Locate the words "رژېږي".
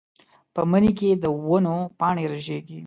2.33-2.79